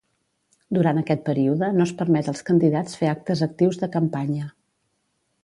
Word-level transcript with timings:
Durant 0.77 0.99
aquest 1.01 1.21
període 1.27 1.69
no 1.75 1.85
es 1.89 1.93
permet 1.99 2.31
als 2.33 2.41
candidats 2.49 2.99
fer 3.03 3.11
actes 3.13 3.45
actius 3.49 3.79
de 3.85 3.93
campanya. 3.99 4.51